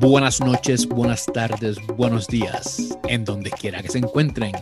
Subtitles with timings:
[0.00, 4.52] Buenas noches, buenas tardes, buenos días, en donde quiera que se encuentren.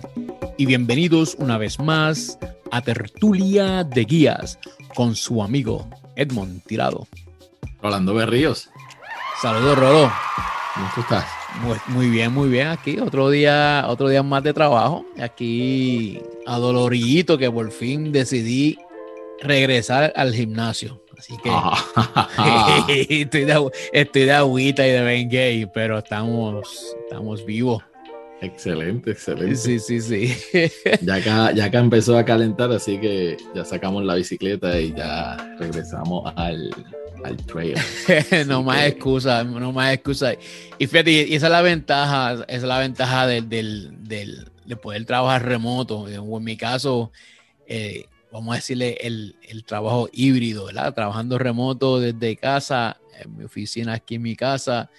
[0.57, 2.37] Y bienvenidos una vez más
[2.73, 4.59] a Tertulia de Guías
[4.97, 7.07] con su amigo Edmond Tirado.
[7.81, 8.69] Rolando Berríos.
[9.41, 10.11] Saludos, Rolo.
[10.75, 11.27] ¿Cómo tú estás?
[11.63, 12.67] Muy, muy, bien, muy bien.
[12.67, 15.07] Aquí otro día, otro día más de trabajo.
[15.21, 18.77] Aquí adolorito que por fin decidí
[19.41, 21.01] regresar al gimnasio.
[21.19, 22.87] Así que ah.
[22.89, 27.83] estoy, de, estoy de agüita y de Ben Gay, pero estamos, estamos vivos.
[28.41, 29.57] Excelente, excelente.
[29.57, 30.33] Sí, sí, sí.
[31.03, 35.37] ya, acá, ya acá empezó a calentar, así que ya sacamos la bicicleta y ya
[35.59, 36.71] regresamos al,
[37.25, 37.75] al trail.
[38.47, 40.37] no más excusas, no más excusas.
[40.79, 44.77] Y fíjate, y esa es la ventaja, esa es la ventaja del, del, del de
[44.77, 46.07] poder trabajar remoto.
[46.09, 47.11] en mi caso,
[47.67, 50.95] eh, vamos a decirle, el, el, trabajo híbrido, ¿verdad?
[50.95, 54.91] Trabajando remoto desde casa, en mi oficina aquí en mi casa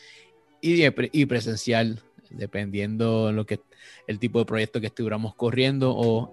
[0.62, 3.60] y, y presencial, dependiendo lo que
[4.08, 6.32] el tipo de proyecto que estuviéramos corriendo o,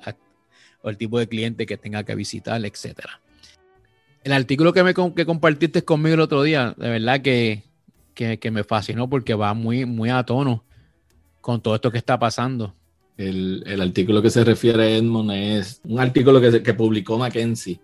[0.82, 3.20] o el tipo de cliente que tenga que visitar, etcétera.
[4.24, 7.62] El artículo que, me, que compartiste conmigo el otro día, de verdad que,
[8.14, 10.64] que, que me fascinó porque va muy, muy a tono
[11.40, 12.74] con todo esto que está pasando.
[13.16, 17.80] El, el, artículo que se refiere a Edmond es un artículo que, que publicó Mackenzie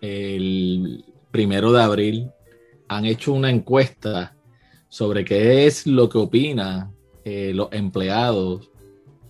[0.00, 2.30] el primero de abril.
[2.88, 4.36] Han hecho una encuesta
[4.88, 6.92] sobre qué es lo que opinan
[7.24, 8.70] eh, los empleados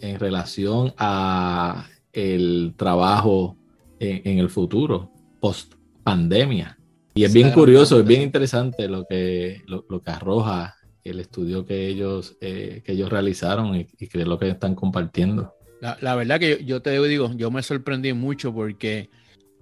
[0.01, 3.57] en relación a el trabajo
[3.99, 6.79] en, en el futuro, post pandemia.
[7.15, 10.75] Y es bien curioso, es bien interesante lo que, lo, lo que arroja
[11.05, 15.55] el estudio que ellos, eh, que ellos realizaron y, que es lo que están compartiendo.
[15.81, 19.11] La, la verdad que yo, yo, te digo, yo me sorprendí mucho porque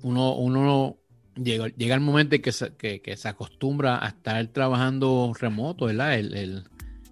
[0.03, 0.97] uno, uno
[1.35, 6.15] llega, llega el momento en que se, que se acostumbra a estar trabajando remoto, ¿verdad?
[6.15, 6.65] El, el,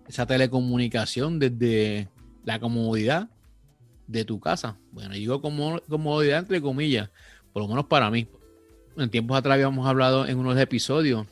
[0.06, 2.08] esa telecomunicación desde
[2.44, 3.28] la comodidad
[4.06, 4.76] de tu casa.
[4.90, 7.10] Bueno, digo como, comodidad entre comillas,
[7.52, 8.26] por lo menos para mí.
[8.96, 11.26] En tiempos atrás habíamos hablado en unos episodios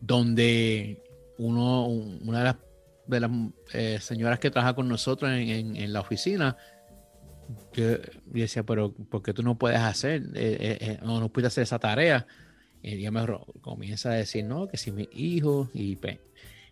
[0.00, 1.00] donde
[1.38, 2.56] uno, una de las,
[3.06, 6.56] de eh, señoras que trabaja con nosotros en, la oficina,
[7.74, 11.62] yo, decía, pero ¿por qué tú no puedes hacer, eh, eh, no, no puedes hacer
[11.62, 12.26] esa tarea?
[12.82, 13.24] Y ella me
[13.60, 16.18] comienza a decir, no, que si mi hijo, y pues,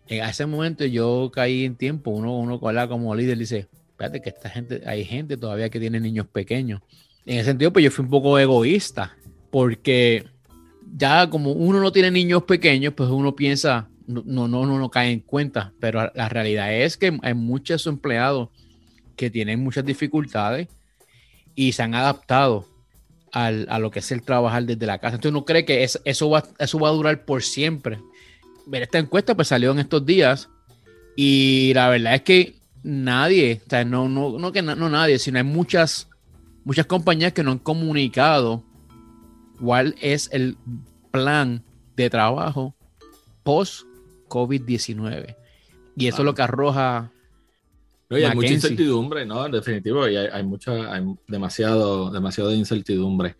[0.07, 4.49] en ese momento yo caí en tiempo, uno, uno como líder dice, espérate que esta
[4.49, 6.81] gente, hay gente todavía que tiene niños pequeños.
[7.25, 9.15] En ese sentido, pues yo fui un poco egoísta,
[9.51, 10.25] porque
[10.95, 15.11] ya como uno no tiene niños pequeños, pues uno piensa, no, no, no, no cae
[15.11, 18.49] en cuenta, pero la realidad es que hay muchos empleados
[19.15, 20.67] que tienen muchas dificultades
[21.55, 22.65] y se han adaptado
[23.31, 25.15] al, a lo que es el trabajar desde la casa.
[25.15, 27.99] Entonces uno cree que es, eso, va, eso va a durar por siempre.
[28.65, 30.49] Ver esta encuesta pues salió en estos días
[31.15, 35.19] y la verdad es que nadie, o sea, no, no, no que no, no nadie,
[35.19, 36.09] sino hay muchas,
[36.63, 38.63] muchas compañías que no han comunicado
[39.59, 40.57] cuál es el
[41.11, 41.63] plan
[41.95, 42.75] de trabajo
[43.43, 43.85] post
[44.31, 45.35] COVID-19.
[45.97, 47.11] Y eso es lo que arroja.
[48.09, 49.45] No, y hay mucha incertidumbre, ¿no?
[49.45, 53.35] En definitivo, y hay, hay, mucha, hay demasiado, demasiado incertidumbre.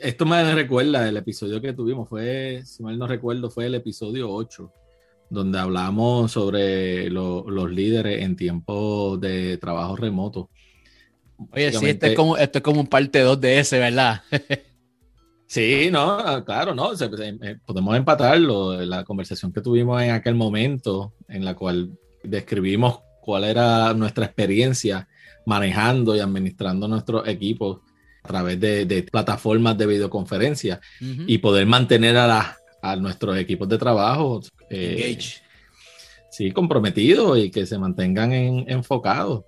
[0.00, 4.30] Esto me recuerda el episodio que tuvimos, fue, si mal no recuerdo, fue el episodio
[4.30, 4.72] 8,
[5.30, 10.50] donde hablamos sobre lo, los líderes en tiempos de trabajo remoto.
[11.50, 14.22] Oye, sí, esto es como, esto es como un parte 2 de ese, ¿verdad?
[15.52, 18.80] Sí, no, ah, claro, no, eh, podemos empatarlo.
[18.86, 21.90] La conversación que tuvimos en aquel momento, en la cual
[22.24, 25.06] describimos cuál era nuestra experiencia
[25.44, 27.80] manejando y administrando nuestros equipos
[28.22, 31.24] a través de, de plataformas de videoconferencia uh -huh.
[31.26, 35.18] y poder mantener a, la, a, nuestros equipos de trabajo eh,
[36.30, 39.44] sí, comprometidos y que se mantengan en, enfocados.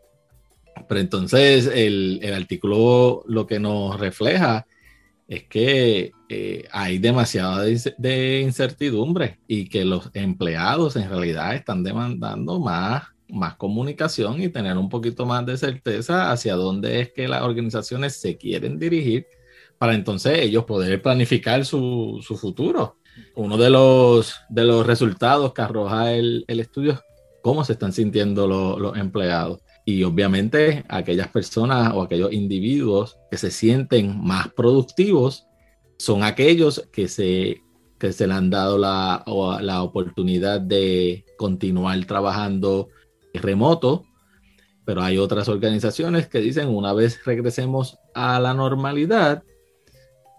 [0.87, 4.67] Pero entonces el, el artículo lo que nos refleja
[5.27, 12.61] es que eh, hay demasiada de incertidumbre y que los empleados en realidad están demandando
[12.61, 17.43] más, más comunicación y tener un poquito más de certeza hacia dónde es que las
[17.43, 19.27] organizaciones se quieren dirigir
[19.79, 22.99] para entonces ellos poder planificar su, su futuro.
[23.35, 27.01] Uno de los, de los resultados que arroja el, el estudio es
[27.43, 33.37] cómo se están sintiendo lo, los empleados y obviamente aquellas personas o aquellos individuos que
[33.37, 35.47] se sienten más productivos
[35.99, 37.63] son aquellos que se,
[37.99, 39.25] que se le han dado la,
[39.61, 42.89] la oportunidad de continuar trabajando
[43.35, 44.05] remoto,
[44.85, 49.43] pero hay otras organizaciones que dicen una vez regresemos a la normalidad,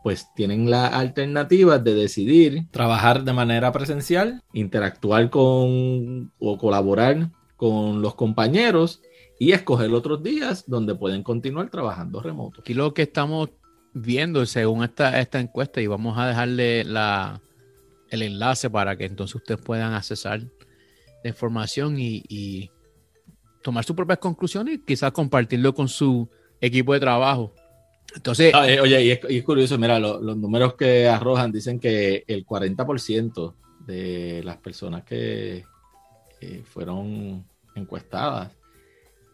[0.03, 8.01] pues tienen la alternativa de decidir trabajar de manera presencial, interactuar con o colaborar con
[8.01, 9.01] los compañeros
[9.39, 12.61] y escoger otros días donde pueden continuar trabajando remoto.
[12.61, 13.49] Aquí lo que estamos
[13.93, 17.41] viendo según esta, esta encuesta y vamos a dejarle la,
[18.09, 20.41] el enlace para que entonces ustedes puedan accesar
[21.23, 22.69] la información y,
[23.61, 26.29] tomar sus propias conclusiones y quizás compartirlo con su
[26.61, 27.51] equipo de trabajo.
[28.15, 32.45] Entonces, ah, eh, oye, y es, curioso, mira, los números que arrojan dicen que el
[32.45, 33.55] 40%
[33.87, 35.65] de las personas que
[36.65, 37.43] fueron
[37.73, 38.51] encuestadas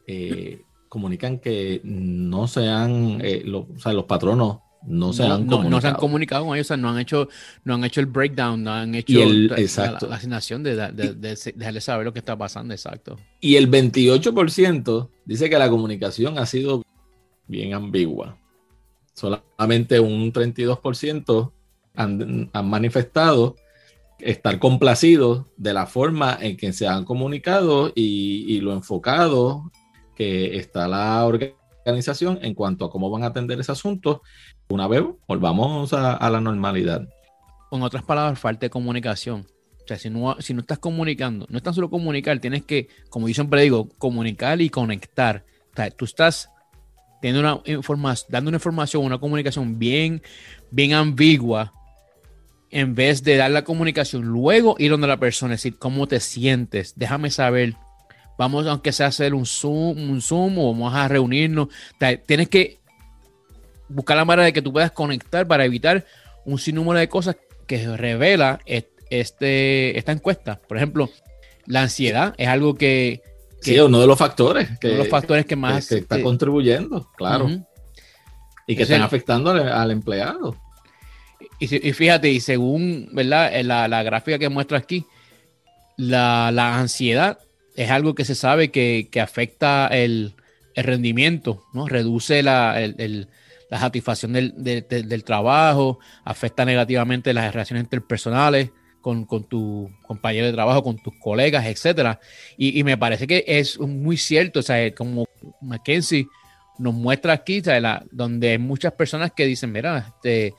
[0.08, 5.88] eh, comunican que no sean, eh, o sea, los patronos no se, han no, se
[5.88, 7.30] han comunicado con ellos, o sea, no han hecho,
[7.64, 11.14] no han hecho el breakdown, no han hecho la, asignación de, de,
[11.56, 13.18] dejarles saber lo que está pasando, exacto.
[13.40, 16.84] Y el 28% dice que la comunicación ha sido
[17.48, 18.38] bien ambigua.
[19.14, 21.52] Solamente un 32%
[21.96, 23.56] han, han manifestado
[24.20, 29.72] estar complacidos de la forma en que se han comunicado y, y lo enfocado
[30.22, 34.22] que está la organización en cuanto a cómo van a atender ese asunto
[34.70, 37.08] una vez volvamos a, la normalidad.
[37.72, 39.48] Con otras palabras, falta de comunicación.
[39.84, 42.88] O sea, si no, si no estás comunicando, no es tan solo comunicar, tienes que,
[43.10, 45.44] como yo siempre digo, comunicar y conectar.
[45.72, 46.52] O sea, tú estás
[47.24, 50.22] una información, dando una información, una comunicación bien,
[50.70, 51.74] bien ambigua,
[52.70, 56.94] en vez de dar la comunicación, luego ir donde la persona, decir cómo te sientes,
[56.96, 57.76] déjame saber.
[58.38, 61.68] Vamos, aunque sea hacer un Zoom, un Zoom o vamos a reunirnos.
[62.26, 62.80] tienes que
[63.88, 66.06] buscar la manera de que tú puedas conectar para evitar
[66.46, 67.36] un sinnúmero de cosas
[67.68, 70.60] que revela este, esta encuesta.
[70.68, 71.10] Por ejemplo,
[71.66, 73.22] la ansiedad es algo que...
[73.62, 74.70] sí, uno de los factores.
[74.80, 75.92] Que, uno de los factores que más...
[75.92, 77.50] está contribuyendo, claro.
[78.68, 80.56] Y que están afectando al, empleado.
[81.60, 83.52] Y, fíjate, y según ¿verdad?
[83.64, 85.06] La, gráfica que muestra aquí,
[85.98, 87.40] la, ansiedad
[87.76, 90.34] es algo que se sabe que, afecta el,
[90.76, 91.88] rendimiento, ¿no?
[91.88, 93.28] Reduce la, el,
[93.72, 98.70] la satisfacción del, trabajo, afecta negativamente las relaciones interpersonales
[99.00, 102.20] con, con tu compañero de trabajo, con tus colegas, etcétera.
[102.58, 105.26] Y, me parece que es muy cierto, o sea, como
[105.62, 106.28] Mackenzie
[106.80, 107.62] nos muestra aquí,
[108.12, 110.54] donde hay muchas personas que dicen, mira, este,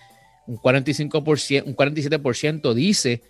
[0.46, 3.20] un 45%, un 47% dice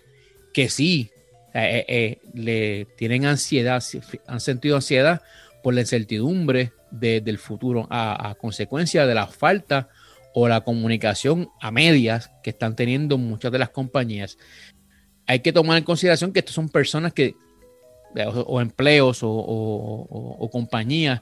[0.53, 1.11] que sí,
[1.53, 3.83] eh, eh, le tienen ansiedad,
[4.27, 5.21] han sentido ansiedad
[5.61, 9.89] por la incertidumbre del futuro a, consecuencia de la falta
[10.33, 14.37] o la comunicación a medias que están teniendo muchas de las compañías.
[15.25, 17.35] Hay que tomar en consideración que estas son personas que,
[18.25, 21.21] o, empleos o, compañías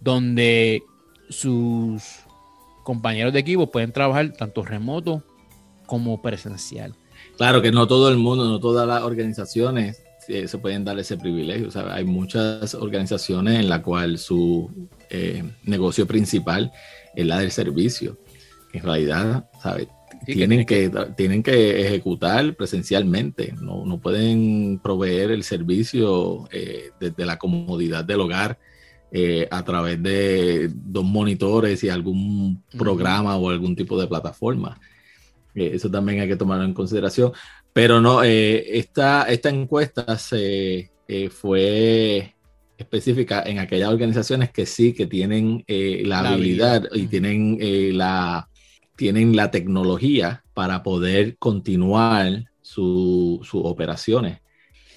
[0.00, 0.82] donde
[1.28, 2.02] sus
[2.84, 5.24] compañeros de equipo pueden trabajar tanto remoto
[5.86, 6.94] como presencial.
[7.42, 11.70] Claro que no todo el mundo, no todas las organizaciones se pueden dar ese privilegio.
[11.90, 16.70] hay muchas organizaciones en la cual su eh, negocio principal
[17.16, 18.16] es la del servicio.
[18.72, 19.50] En realidad,
[20.24, 27.38] tienen, que, tienen que ejecutar presencialmente, no, no pueden proveer el servicio eh, desde la
[27.38, 28.56] comodidad del hogar
[29.10, 34.78] eh, a través de dos monitores y algún programa o algún tipo de plataforma.
[35.54, 37.32] Eso también hay que tomarlo en consideración.
[37.72, 42.34] Pero no, eh, esta, esta encuesta se, eh, fue
[42.76, 47.58] específica en aquellas organizaciones que sí, que tienen eh, la, habilidad y tienen,
[47.96, 48.48] la,
[48.96, 54.40] tienen la tecnología para poder continuar sus operaciones.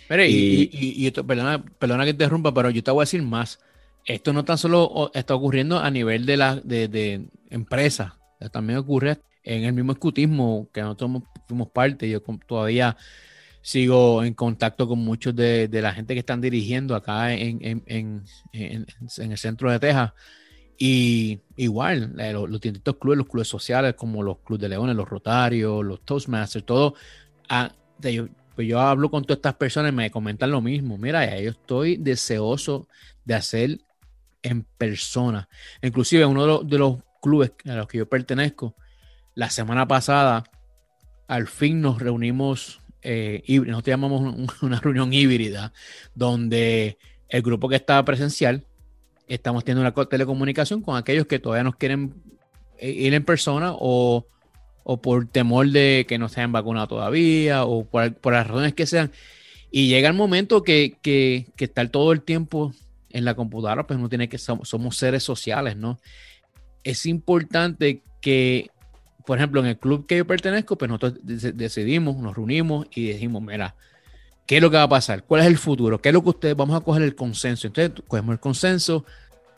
[0.09, 3.59] y, y, esto, perdona, perdona que te interrumpa, pero yo te voy a decir más.
[4.05, 8.19] Esto no tan solo está ocurriendo a nivel de la de, de empresa,
[8.51, 12.09] también ocurre en el mismo escutismo que nosotros fuimos parte.
[12.09, 12.97] Yo todavía
[13.61, 17.81] sigo en contacto con muchos de, la gente que están dirigiendo acá en,
[18.51, 20.11] el centro de Texas.
[20.77, 25.07] Y igual, eh, los, distintos clubes, los clubes sociales como los clubes de leones, los
[25.07, 26.95] rotarios, los toastmasters, todo.
[27.47, 27.71] Ah,
[28.01, 30.97] yo, pues yo hablo con todas estas personas y me comentan lo mismo.
[30.97, 32.87] Mira, yo estoy deseoso
[33.23, 33.79] de hacer
[34.43, 35.47] en persona.
[35.81, 38.75] Inclusive uno de los, de los clubes a los que yo pertenezco,
[39.35, 40.43] la semana pasada
[41.27, 45.73] al fin nos reunimos, eh, nos llamamos una reunión híbrida,
[46.13, 46.97] donde
[47.29, 48.65] el grupo que estaba presencial,
[49.27, 52.13] estamos teniendo una telecomunicación con aquellos que todavía nos quieren
[52.77, 54.27] eh, ir en persona o,
[55.01, 59.11] por temor de que no se hayan vacunado todavía o por, las razones que sean.
[59.71, 62.71] Y llega el momento que, que, que estar todo el tiempo
[63.09, 65.99] en la computadora, pues no tiene que, somos seres sociales, ¿no?
[66.83, 68.69] Es importante que
[69.25, 73.41] por ejemplo, en el club que yo pertenezco, pues nosotros decidimos, nos reunimos y dijimos,
[73.41, 73.75] mira,
[74.45, 75.23] ¿qué es lo que va a pasar?
[75.23, 75.99] ¿Cuál es el futuro?
[75.99, 77.67] ¿Qué es lo que ustedes vamos a coger el consenso?
[77.67, 79.05] Entonces, cogemos el consenso,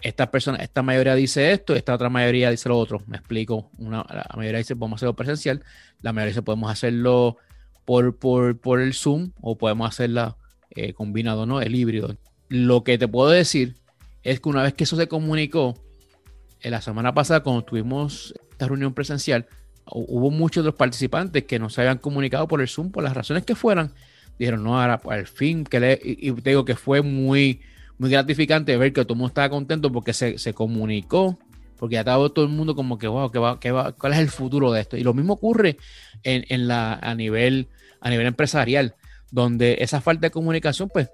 [0.01, 3.01] esta persona, esta mayoría dice esto, esta otra mayoría dice lo otro.
[3.07, 3.69] Me explico.
[3.77, 5.63] Una, la mayoría dice podemos hacerlo presencial,
[6.01, 7.37] la mayoría dice podemos hacerlo
[7.85, 10.37] por, por, el Zoom o podemos hacerla
[10.71, 11.61] eh, combinado, ¿no?
[11.61, 12.15] El híbrido.
[12.49, 13.75] Lo que te puedo decir
[14.23, 15.75] es que una vez que eso se comunicó,
[16.61, 19.45] en la semana pasada, cuando tuvimos esta reunión presencial,
[19.85, 23.13] hubo muchos de los participantes que no se habían comunicado por el Zoom, por las
[23.13, 23.93] razones que fueran.
[24.39, 27.61] Dijeron, no, ahora al fin, que le, y te digo que fue muy,
[27.99, 31.37] muy gratificante ver que todo el mundo estaba contento porque se, comunicó,
[31.77, 34.19] porque ya estaba todo el mundo como que, wow, ¿qué va, qué va, ¿cuál es
[34.19, 34.97] el futuro de esto?
[34.97, 35.77] Y lo mismo ocurre
[36.23, 37.67] en, la, a, nivel,
[38.01, 38.95] a nivel empresarial,
[39.29, 41.09] donde esa falta de comunicación, pues,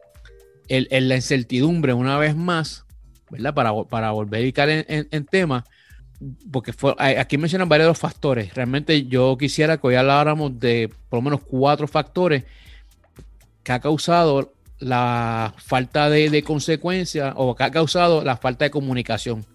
[0.69, 2.85] en la incertidumbre una vez más,
[3.33, 3.53] ¿verdad?
[3.53, 5.65] Para, para volver a ir en, en, tema,
[6.51, 8.53] porque fue, aquí mencionan varios factores.
[8.53, 12.43] Realmente yo quisiera que hoy habláramos de por lo menos cuatro factores
[13.63, 19.46] que ha causado la falta de, consecuencia o que ha causado la falta de comunicación.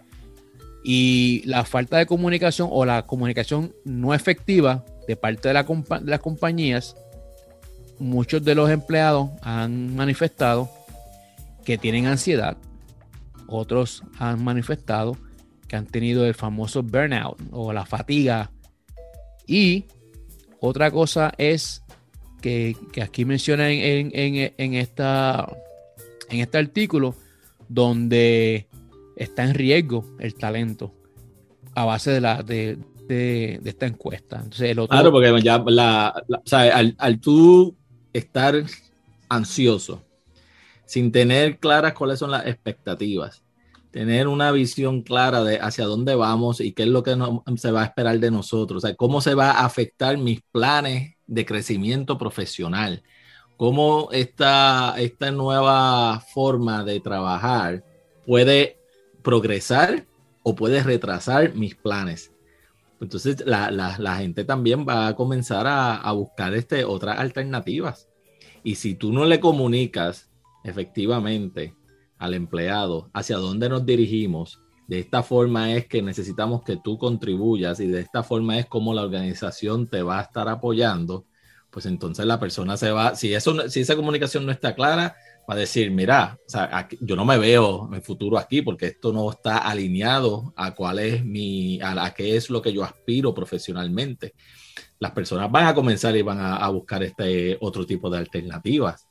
[0.85, 6.11] Y la falta de comunicación o la comunicación no efectiva de parte de, la de
[6.11, 6.97] las compañías,
[7.99, 10.71] muchos de los empleados han manifestado
[11.65, 12.57] que tienen ansiedad,
[13.47, 15.17] otros han manifestado
[15.69, 18.51] que han tenido el famoso burnout o la fatiga.
[19.47, 19.85] Y
[20.61, 21.85] otra cosa es
[22.41, 25.49] que, aquí menciona en, esta,
[26.29, 27.15] en este artículo,
[27.69, 28.67] donde
[29.17, 30.95] está en riesgo el talento
[31.75, 32.79] a base de, la, de,
[33.65, 34.37] esta encuesta.
[34.37, 37.77] Entonces, Claro, porque ya al, al tú
[38.13, 38.55] estar
[39.29, 40.03] ansioso,
[40.87, 43.43] sin tener claras cuáles son las expectativas,
[43.90, 47.16] tener una visión clara de hacia dónde vamos y qué es lo que
[47.57, 51.16] se va a esperar de nosotros, o sea, cómo se va a afectar mis planes
[51.26, 53.02] de crecimiento profesional,
[53.57, 57.85] cómo esta, esta nueva forma de trabajar
[58.26, 58.78] puede
[59.23, 60.07] progresar
[60.42, 62.33] o puede retrasar mis planes.
[63.00, 68.09] Entonces la, gente también va a comenzar a, buscar este, otras alternativas.
[68.64, 70.30] Y si tú no le comunicas
[70.64, 71.75] efectivamente
[72.19, 77.79] al empleado hacia dónde nos dirigimos, de esta forma es que necesitamos que tú contribuyas
[77.79, 81.27] y de esta forma es como la organización te va a estar apoyando,
[81.71, 85.15] pues entonces la persona se va, si, eso, si esa comunicación no está clara,
[85.49, 86.39] va a decir, mira,
[87.01, 91.23] yo no me veo en futuro aquí porque esto no está alineado a cuál es
[91.23, 94.35] mi, a, qué es lo que yo aspiro profesionalmente.
[94.99, 99.08] Las personas van a comenzar y van a, a buscar este otro tipo de alternativas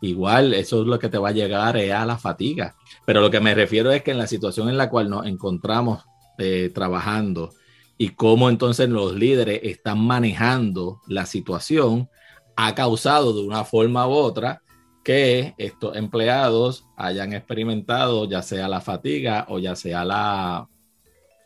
[0.00, 2.74] igual eso es lo que te va a llegar a la fatiga.
[3.04, 6.04] Pero lo que me refiero es que en la situación en la cual nos encontramos
[6.38, 7.50] eh, trabajando
[7.96, 12.08] y cómo entonces los líderes están manejando la situación,
[12.56, 14.62] ha causado de una forma u otra
[15.04, 20.68] que estos empleados hayan experimentado ya sea la fatiga o ya sea la,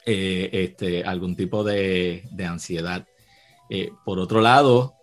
[0.05, 3.07] eh, este, algún tipo de, ansiedad.
[3.71, 4.95] Eh, por otro lado,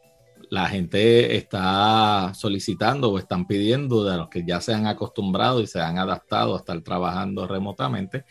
[0.50, 5.68] la gente está solicitando o están pidiendo de los que ya se han acostumbrado y
[5.68, 8.26] se han adaptado a estar trabajando remotamente,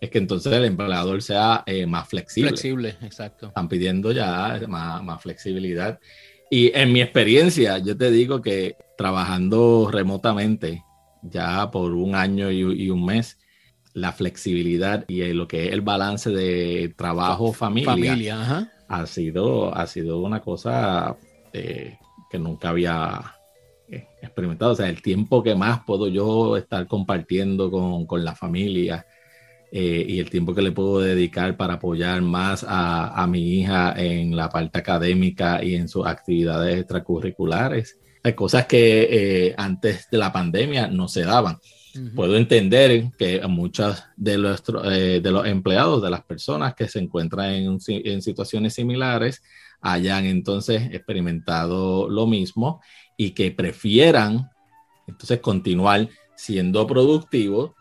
[0.00, 2.50] es que entonces el empleador sea eh, más flexible.
[2.50, 3.48] Flexible, exacto.
[3.48, 5.98] Están pidiendo ya más, flexibilidad.
[6.50, 10.84] Y en mi experiencia, yo te digo que trabajando remotamente
[11.22, 13.38] ya por un año y, un mes,
[13.94, 20.40] la flexibilidad y lo que es el balance de trabajo-familia ha, sido, ha sido una
[20.40, 21.16] cosa
[21.54, 23.36] este, que nunca había
[23.88, 24.72] eh, experimentado.
[24.72, 29.06] O sea, el tiempo que más puedo yo estar compartiendo con, la familia
[29.70, 34.36] eh, y el tiempo que le puedo dedicar para apoyar más a, mi hija en
[34.36, 38.00] la parte académica y en sus actividades extracurriculares.
[38.24, 39.08] Hay cosas que
[39.48, 41.58] eh, antes de la pandemia no se daban.
[42.14, 47.52] Puedo entender que muchos de los, de los empleados, de las personas que se encuentran
[47.52, 49.42] en, en situaciones similares,
[49.80, 52.80] hayan entonces experimentado lo mismo
[53.16, 54.50] y que prefieran
[55.06, 57.72] entonces continuar siendo productivos,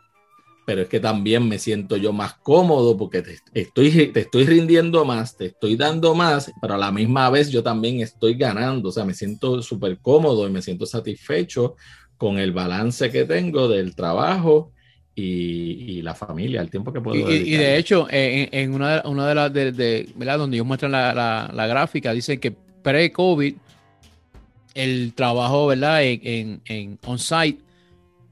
[0.65, 5.03] pero es que también me siento yo más cómodo porque te estoy, te estoy rindiendo
[5.03, 8.91] más, te estoy dando más, pero a la misma vez yo también estoy ganando, o
[8.91, 11.75] sea, me siento súper cómodo y me siento satisfecho
[12.23, 14.71] con el balance que tengo del trabajo
[15.13, 19.35] y, la familia, el tiempo que puedo Y, y de hecho, en, una, una, de
[19.35, 20.37] las, de, ¿verdad?
[20.37, 21.13] Donde ellos muestran la,
[21.53, 22.51] la, gráfica, dicen que
[22.81, 23.55] pre-COVID,
[24.73, 26.01] el trabajo, ¿verdad?
[26.01, 27.59] En, en, on-site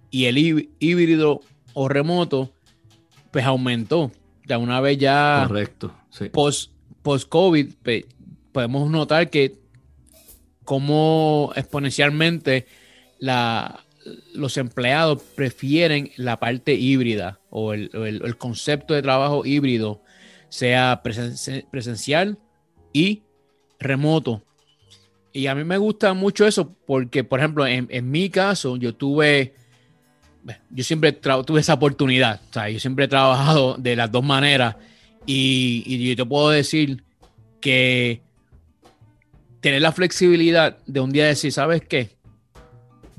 [0.09, 1.41] y el híbrido
[1.73, 2.49] o remoto,
[3.29, 4.09] pues aumentó.
[4.47, 5.93] Ya una vez ya Correcto,
[6.31, 6.71] post,
[7.01, 7.67] post-COVID
[8.53, 9.53] podemos notar que
[10.63, 12.65] como exponencialmente
[13.21, 20.01] los empleados prefieren la parte híbrida o el, concepto de trabajo híbrido,
[20.49, 22.37] sea presencial
[22.91, 23.23] y
[23.79, 24.43] remoto.
[25.33, 29.53] Y a mí me gusta mucho eso porque, por ejemplo, en, mi caso, yo tuve,
[30.71, 32.41] yo siempre tuve esa oportunidad.
[32.49, 34.75] O sea, yo siempre he trabajado de las dos maneras
[35.25, 37.03] y, y yo te puedo decir
[37.61, 38.21] que
[39.61, 42.09] tener la flexibilidad de un día decir, ¿sabes qué?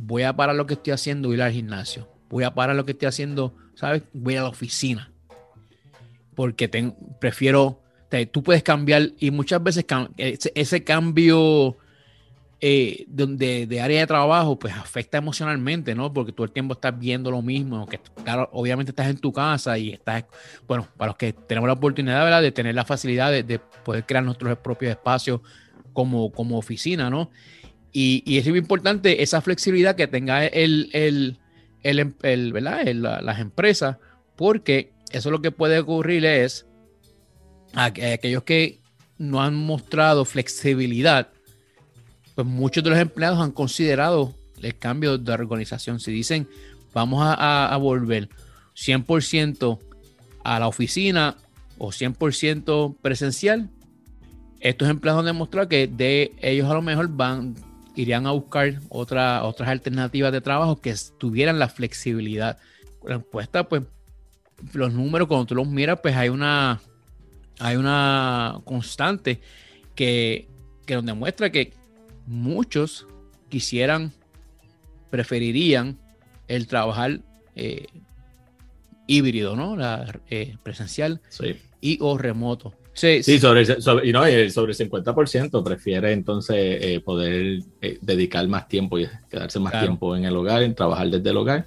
[0.05, 2.09] Voy a parar lo que estoy haciendo y ir al gimnasio.
[2.29, 4.03] Voy a parar lo que estoy haciendo, ¿sabes?
[4.13, 5.13] Voy a la oficina.
[6.35, 6.69] Porque
[7.21, 7.81] prefiero,
[8.33, 9.85] tú puedes cambiar y muchas veces
[10.17, 11.77] ese, cambio
[12.61, 16.13] eh, de, de, área de trabajo pues afecta emocionalmente, ¿no?
[16.13, 19.79] Porque todo el tiempo estás viendo lo mismo, que claro, obviamente estás en tu casa
[19.79, 20.25] y estás,
[20.67, 22.43] bueno, para los que tenemos la oportunidad, ¿verdad?
[22.43, 25.43] De tener la facilidad de, de poder crear nuestros propios espacios
[25.93, 27.31] como, como oficina, ¿no?
[27.93, 31.39] Y, es muy importante esa flexibilidad que tenga el, el,
[31.83, 32.87] el, ¿verdad?
[32.95, 33.99] las empresas,
[34.37, 36.67] porque eso lo que puede ocurrir es
[37.75, 38.81] a, aquellos que
[39.19, 41.29] no han mostrado flexibilidad,
[42.35, 46.01] pues muchos de los empleados han considerado el cambio de organización.
[46.01, 46.49] Si dicen,
[46.95, 48.31] vamos a, a volver
[48.75, 49.79] 100%
[50.45, 51.37] a la oficina
[51.77, 53.69] o 100% presencial,
[54.61, 57.55] estos empleados han demostrado que de ellos a lo mejor van,
[57.95, 62.59] irían a buscar otra, otras alternativas de trabajo que tuvieran la flexibilidad.
[63.05, 63.83] La encuesta, pues,
[64.73, 66.81] los números, cuando tú los miras, pues hay una,
[67.59, 69.41] hay una constante
[69.95, 70.49] que,
[70.87, 71.73] que nos demuestra que
[72.27, 73.07] muchos
[73.49, 74.13] quisieran,
[75.11, 75.99] preferirían
[76.49, 77.21] el trabajar
[77.55, 77.87] eh,
[79.07, 79.77] híbrido, ¿no?
[79.77, 81.21] La, eh, presencial
[81.81, 82.75] y o remoto.
[82.95, 84.21] Sí, sí sobre, sobre, y no,
[84.51, 90.15] sobre el 50% prefiere entonces eh, poder eh, dedicar más tiempo y quedarse más tiempo
[90.15, 91.67] en el hogar, en trabajar desde el hogar,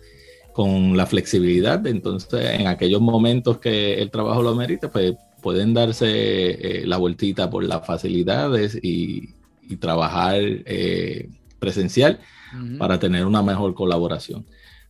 [0.54, 1.86] con la flexibilidad.
[1.88, 7.50] Entonces, en aquellos momentos que el trabajo lo merita, pues pueden darse eh, la vueltita
[7.50, 9.30] por las facilidades y,
[9.68, 10.42] y trabajar
[11.60, 12.20] presencial
[12.78, 14.46] para tener una mejor colaboración.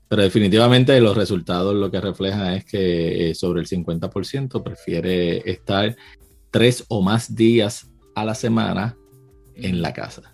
[0.08, 5.96] Pero definitivamente los resultados lo que reflejan es que sobre el 50% prefiere estar
[6.56, 8.96] tres o más días a la semana
[9.56, 10.34] en la casa.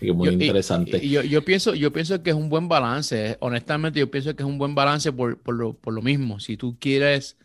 [0.00, 1.06] Y muy interesante.
[1.06, 3.36] yo, yo, pienso, yo pienso que es un buen balance.
[3.40, 6.40] Honestamente, yo pienso que es un buen balance por, por, lo, por lo mismo.
[6.40, 7.36] Si tú quieres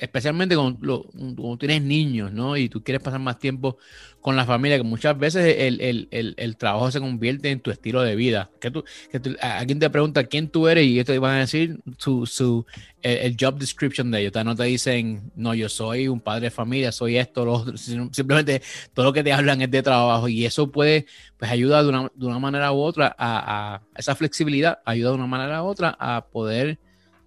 [0.00, 2.56] especialmente cuando, tienes niños, ¿no?
[2.56, 3.78] Y tú quieres pasar más tiempo
[4.20, 8.50] con la familia, que muchas veces el, trabajo se convierte en tu estilo de vida.
[8.60, 11.78] Que tú, que alguien te pregunta quién tú eres y ellos te van a decir
[11.96, 12.66] su, su,
[13.02, 14.44] el, job description de ellos.
[14.44, 17.76] No te dicen, no, yo soy un padre de familia, soy esto, lo otro.
[17.76, 18.62] Simplemente
[18.92, 22.10] todo lo que te hablan es de trabajo y eso puede, pues ayuda de una,
[22.14, 25.96] de una manera u otra a, a, esa flexibilidad, ayuda de una manera u otra
[26.00, 26.80] a poder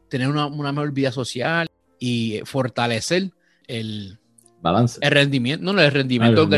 [0.09, 1.69] tener una, una mejor vida social
[2.01, 3.29] y fortalecer
[3.67, 4.17] el
[4.59, 4.99] balance.
[5.01, 6.55] El rendimiento, no, no el rendimiento, ah,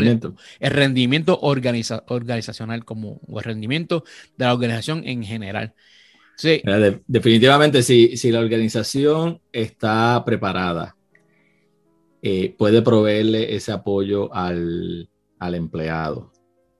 [0.58, 4.04] el rendimiento, organizacional como o el rendimiento
[4.36, 5.74] de la organización en general.
[6.36, 6.62] Sí.
[7.06, 10.96] definitivamente, si, si la organización está preparada,
[12.22, 16.32] eh, puede proveerle ese apoyo al, al empleado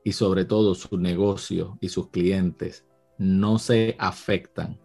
[0.02, 2.86] y sobre todo su negocio y sus clientes
[3.18, 4.80] no se afectan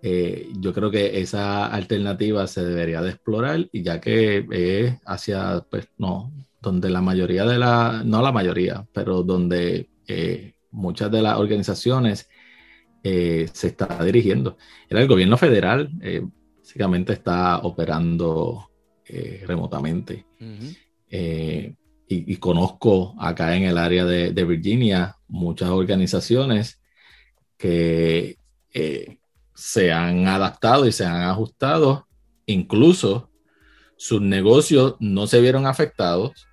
[0.00, 5.64] eh, yo creo que esa alternativa se debería de explorar y ya que es hacia,
[5.68, 11.22] pues no, donde la mayoría de la, no la mayoría, pero donde eh, muchas de
[11.22, 12.28] las organizaciones
[13.02, 14.56] eh, se está dirigiendo.
[14.88, 15.90] Era el gobierno federal,
[16.58, 18.70] básicamente está operando
[19.46, 20.26] remotamente.
[22.08, 26.80] y, conozco acá en el área de, de Virginia muchas organizaciones
[27.56, 28.38] que
[29.58, 32.06] se han adaptado y se han ajustado,
[32.46, 33.28] incluso
[33.96, 36.46] sus negocios no se vieron afectados,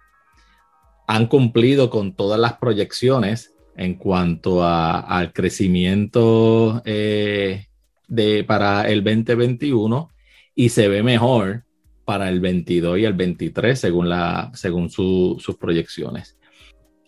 [1.08, 7.68] han cumplido con todas las proyecciones en cuanto al crecimiento eh,
[8.08, 10.10] de, para el 2021
[10.56, 11.64] y se ve mejor
[12.06, 16.40] para el 22 y el 23 según, la, según sus proyecciones.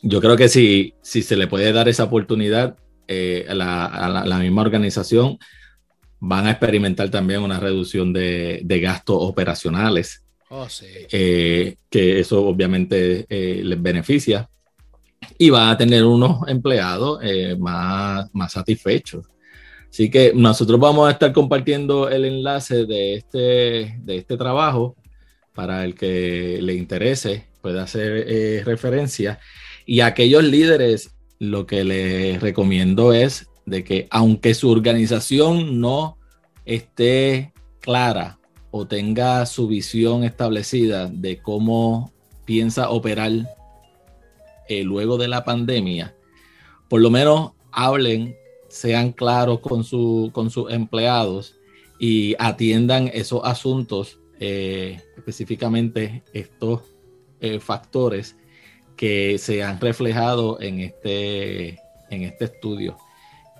[0.03, 4.61] Yo creo que si, si se le puede dar esa oportunidad eh, a la misma
[4.61, 5.39] organización,
[6.19, 10.23] van a experimentar también una reducción de, gastos operacionales.
[10.49, 10.67] Oh,
[11.11, 14.49] eh, que eso obviamente eh, les beneficia.
[15.37, 19.25] Y van a tener unos empleados eh, más, más satisfechos.
[19.89, 24.95] Así que nosotros vamos a estar compartiendo el enlace de este, de este trabajo
[25.53, 29.39] para el que le interese, puede hacer eh, referencia.
[29.85, 36.17] Y a aquellos líderes, lo que les recomiendo es de que aunque su organización no
[36.65, 38.39] esté clara
[38.71, 42.11] o tenga su visión establecida de cómo
[42.45, 43.31] piensa operar
[44.69, 46.15] eh, luego de la pandemia,
[46.89, 48.35] por lo menos hablen,
[48.69, 51.55] sean claros con, su, con sus empleados
[51.99, 56.81] y atiendan esos asuntos, eh, específicamente estos
[57.41, 58.37] eh, factores
[58.95, 62.97] que se han reflejado en este, en este estudio.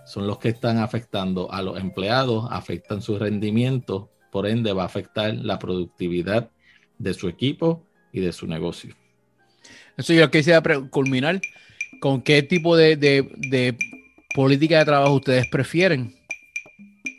[0.08, 4.86] Son los que están afectando a los empleados, afectan su rendimiento, por ende va a
[4.86, 6.50] afectar la productividad
[6.98, 8.96] de su equipo y de su negocio.
[9.98, 11.42] Eso yo quisiera culminar
[12.00, 13.78] con qué tipo de, de
[14.34, 16.16] política de trabajo ustedes prefieren.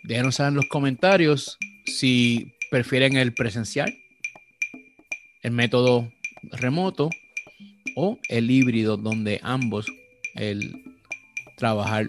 [0.05, 3.95] Déjenos saber en los comentarios si prefieren el presencial,
[5.43, 6.11] el método
[6.53, 7.11] remoto
[7.97, 9.87] o el híbrido donde ambos,
[10.35, 10.85] el
[11.59, 12.09] trabajar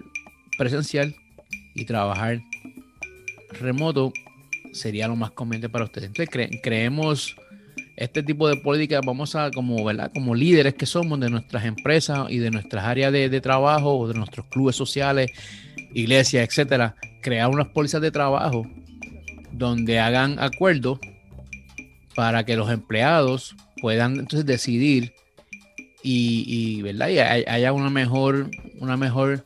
[0.59, 1.15] presencial
[1.73, 2.41] y trabajar
[3.59, 4.13] remoto
[4.73, 6.07] sería lo más conveniente para ustedes.
[6.07, 7.35] Entonces creemos
[7.95, 10.11] este tipo de política, vamos a como, ¿verdad?
[10.13, 14.13] Como líderes que somos de nuestras empresas y de nuestras áreas de, trabajo o de
[14.13, 15.31] nuestros clubes sociales,
[15.93, 18.67] iglesias, etcétera, crear unas pólizas de trabajo
[19.51, 20.99] donde hagan acuerdos
[22.15, 25.13] para que los empleados puedan entonces decidir
[26.03, 27.09] y, ¿verdad?
[27.09, 29.45] y haya una mejor, una mejor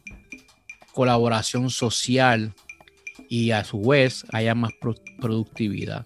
[0.93, 2.53] colaboración social
[3.29, 4.71] y a su vez haya más
[5.19, 6.05] productividad.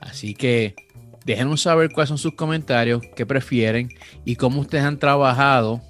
[0.00, 0.74] Así que
[1.24, 3.88] déjenos saber cuáles son sus comentarios, qué prefieren
[4.24, 5.82] y cómo ustedes han trabajado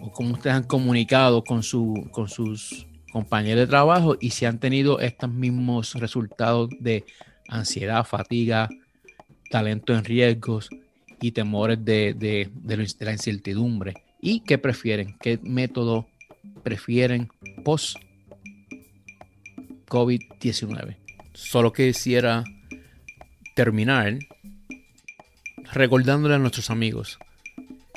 [0.00, 4.58] o cómo ustedes han comunicado con, su, con sus compañeros de trabajo y si han
[4.58, 7.04] tenido estos mismos resultados de
[7.48, 8.68] ansiedad, fatiga,
[9.50, 10.70] talento en riesgos
[11.20, 13.94] y temores de, de, la incertidumbre.
[14.20, 15.16] ¿Y qué prefieren?
[15.20, 16.08] ¿Qué método
[16.62, 17.28] prefieren
[17.64, 17.96] post
[19.88, 20.96] COVID-19?
[21.34, 22.44] Solo quisiera
[23.54, 24.18] terminar
[25.72, 27.18] recordándole a nuestros amigos,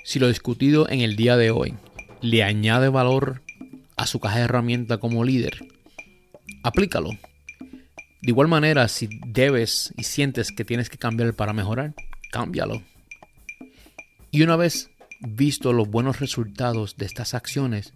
[0.03, 1.75] si lo discutido en el día de hoy
[2.21, 3.41] le añade valor
[3.97, 5.65] a su caja de herramientas como líder,
[6.63, 7.10] aplícalo.
[7.10, 11.93] De igual manera, si debes y sientes que tienes que cambiar para mejorar,
[12.31, 12.81] cámbialo.
[14.31, 17.93] Y una vez visto los buenos resultados de estas acciones,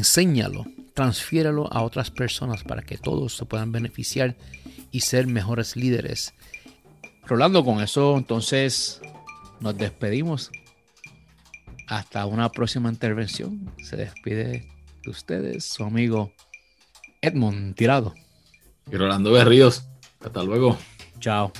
[0.00, 4.36] enséñalo, transfiéralo a otras personas para que todos se puedan beneficiar
[4.90, 6.34] y ser mejores líderes.
[7.26, 9.00] Rolando, con eso entonces
[9.60, 10.50] nos despedimos.
[11.86, 13.72] Hasta una próxima intervención.
[13.82, 14.68] Se despide
[15.04, 16.32] de ustedes, su amigo
[17.20, 18.14] Edmond Tirado.
[18.90, 19.84] Y Rolando Berríos.
[20.20, 20.78] Hasta luego.
[21.18, 21.52] Chao.